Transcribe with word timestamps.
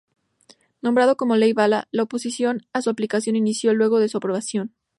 Nombrada 0.81 1.13
como 1.13 1.35
"Ley 1.35 1.53
bala", 1.53 1.87
la 1.91 2.01
oposición 2.01 2.65
a 2.73 2.81
su 2.81 2.89
aplicación 2.89 3.35
inició 3.35 3.71
luego 3.75 3.99
de 3.99 4.09
su 4.09 4.17
aprobación. 4.17 4.73